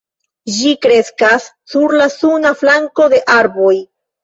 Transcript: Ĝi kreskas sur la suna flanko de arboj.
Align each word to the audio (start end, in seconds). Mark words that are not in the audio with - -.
Ĝi 0.53 0.71
kreskas 0.85 1.45
sur 1.75 1.95
la 2.01 2.09
suna 2.15 2.55
flanko 2.65 3.09
de 3.17 3.23
arboj. 3.39 3.73